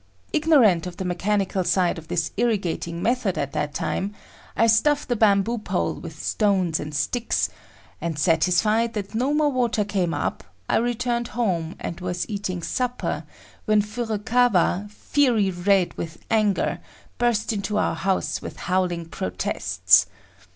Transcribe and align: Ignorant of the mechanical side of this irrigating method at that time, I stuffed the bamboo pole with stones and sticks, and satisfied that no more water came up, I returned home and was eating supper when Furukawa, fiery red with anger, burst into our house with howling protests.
Ignorant 0.33 0.87
of 0.87 0.97
the 0.97 1.05
mechanical 1.05 1.63
side 1.63 1.99
of 1.99 2.07
this 2.07 2.31
irrigating 2.35 3.03
method 3.03 3.37
at 3.37 3.51
that 3.53 3.75
time, 3.75 4.15
I 4.57 4.65
stuffed 4.65 5.09
the 5.09 5.15
bamboo 5.15 5.59
pole 5.59 5.93
with 5.93 6.17
stones 6.17 6.79
and 6.79 6.95
sticks, 6.95 7.49
and 8.01 8.17
satisfied 8.17 8.95
that 8.95 9.13
no 9.13 9.31
more 9.31 9.51
water 9.51 9.85
came 9.85 10.11
up, 10.11 10.43
I 10.67 10.77
returned 10.77 11.27
home 11.37 11.75
and 11.79 11.99
was 12.01 12.27
eating 12.27 12.63
supper 12.63 13.25
when 13.65 13.83
Furukawa, 13.83 14.87
fiery 14.89 15.51
red 15.51 15.93
with 15.99 16.17
anger, 16.31 16.79
burst 17.19 17.53
into 17.53 17.77
our 17.77 17.93
house 17.93 18.41
with 18.41 18.57
howling 18.57 19.05
protests. 19.05 20.07